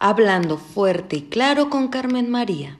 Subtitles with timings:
[0.00, 2.78] hablando fuerte y claro con Carmen María.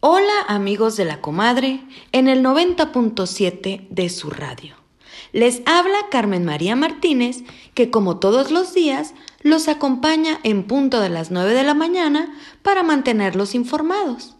[0.00, 1.80] Hola amigos de la comadre
[2.12, 4.83] en el 90.7 de su radio.
[5.32, 11.10] Les habla Carmen María Martínez, que como todos los días los acompaña en punto de
[11.10, 14.36] las 9 de la mañana para mantenerlos informados.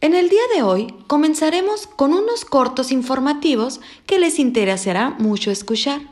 [0.00, 6.02] En el día de hoy comenzaremos con unos cortos informativos que les interesará mucho escuchar.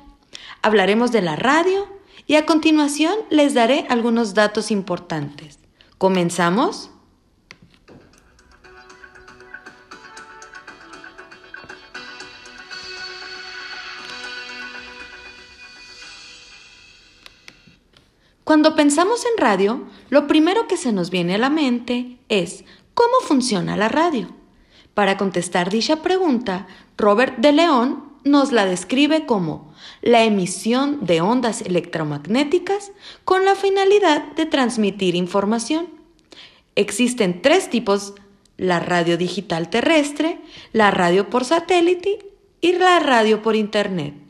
[0.61, 1.87] Hablaremos de la radio
[2.27, 5.61] y a continuación les daré algunos datos importantes.
[5.99, 6.91] ¿Comenzamos?
[18.47, 22.63] Cuando pensamos en radio, lo primero que se nos viene a la mente es
[22.95, 24.29] ¿cómo funciona la radio?
[24.95, 31.61] Para contestar dicha pregunta, Robert de León nos la describe como la emisión de ondas
[31.61, 32.93] electromagnéticas
[33.25, 35.89] con la finalidad de transmitir información.
[36.77, 38.15] Existen tres tipos,
[38.59, 40.39] la radio digital terrestre,
[40.73, 42.25] la radio por satélite
[42.61, 44.26] y la radio por Internet.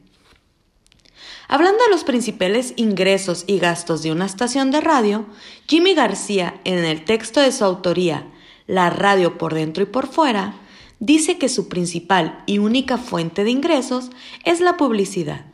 [1.48, 5.26] Hablando de los principales ingresos y gastos de una estación de radio,
[5.68, 8.26] Jimmy García, en el texto de su autoría,
[8.66, 10.54] La radio por dentro y por fuera,
[10.98, 14.10] dice que su principal y única fuente de ingresos
[14.44, 15.44] es la publicidad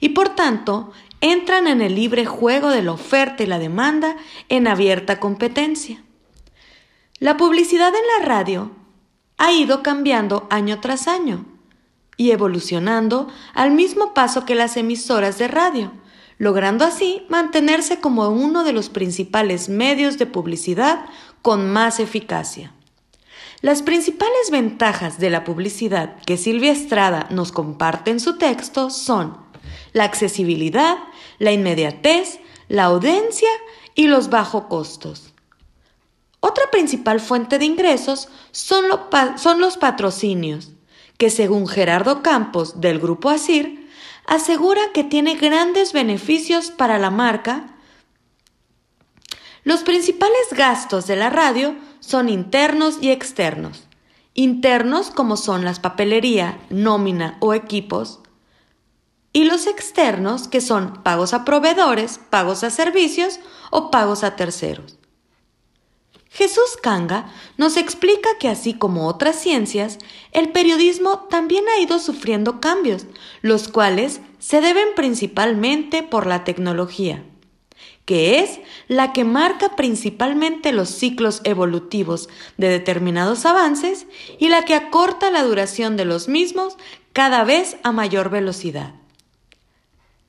[0.00, 4.16] y por tanto entran en el libre juego de la oferta y la demanda
[4.48, 6.02] en abierta competencia.
[7.18, 8.70] La publicidad en la radio
[9.36, 11.51] ha ido cambiando año tras año
[12.22, 15.90] y evolucionando al mismo paso que las emisoras de radio,
[16.38, 21.04] logrando así mantenerse como uno de los principales medios de publicidad
[21.42, 22.72] con más eficacia.
[23.60, 29.36] Las principales ventajas de la publicidad que Silvia Estrada nos comparte en su texto son
[29.92, 30.98] la accesibilidad,
[31.40, 32.38] la inmediatez,
[32.68, 33.50] la audiencia
[33.96, 35.32] y los bajos costos.
[36.38, 38.84] Otra principal fuente de ingresos son,
[39.38, 40.70] son, los patrocinios,
[41.18, 43.88] que según Gerardo Campos del grupo ASIR,
[44.26, 47.76] asegura que tiene grandes beneficios para la marca.
[49.64, 53.88] Los principales gastos de la radio son internos y externos.
[54.34, 58.20] Internos como son las papelería, nómina o equipos,
[59.32, 63.40] y los externos que son pagos a proveedores, pagos a servicios
[63.70, 64.98] o pagos a terceros.
[66.32, 69.98] Jesús Kanga nos explica que así como otras ciencias,
[70.32, 73.06] el periodismo también ha ido sufriendo cambios,
[73.42, 77.22] los cuales se deben principalmente por la tecnología
[78.04, 84.06] que es la que marca principalmente los ciclos evolutivos de determinados avances
[84.38, 86.76] y la que acorta la duración de los mismos
[87.12, 88.94] cada vez a mayor velocidad.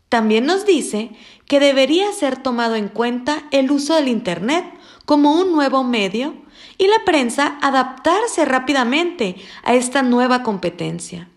[0.09, 1.11] También nos dice
[1.47, 4.65] que debería ser tomado en cuenta el uso del Internet
[5.05, 6.35] como un nuevo medio
[6.77, 11.29] y la prensa adaptarse rápidamente a esta nueva competencia.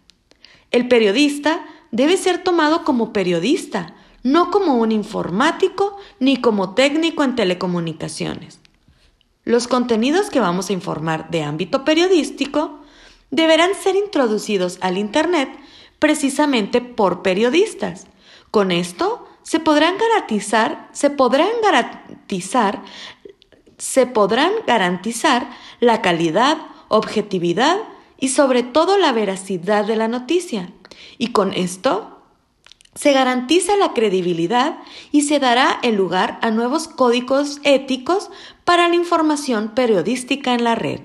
[0.71, 7.37] El periodista debe ser tomado como periodista, no como un informático ni como técnico en
[7.37, 8.61] telecomunicaciones.
[9.45, 12.81] Los contenidos que vamos a informar de ámbito periodístico
[13.31, 15.49] deberán ser introducidos al Internet
[15.99, 18.07] precisamente por periodistas.
[18.51, 22.83] Con esto se podrán garantizar, se podrán garantizar,
[23.79, 25.51] se podrán garantizar
[25.81, 27.79] la calidad, objetividad
[28.19, 30.73] y sobre todo la veracidad de la noticia.
[31.19, 32.17] Y con esto
[32.95, 34.79] se garantiza la credibilidad
[35.13, 38.31] y se dará el lugar a nuevos códigos éticos
[38.65, 41.01] para la información periodística en la red.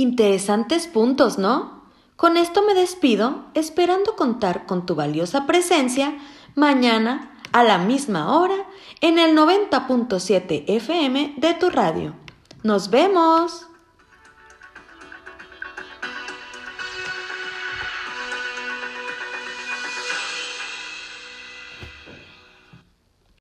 [0.00, 1.82] Interesantes puntos, ¿no?
[2.16, 6.16] Con esto me despido, esperando contar con tu valiosa presencia
[6.54, 8.54] mañana a la misma hora
[9.02, 12.14] en el 90.7 FM de tu radio.
[12.62, 13.66] Nos vemos.